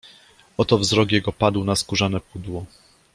[0.57, 2.65] Oto wzrok jego padł na skórzane pudło.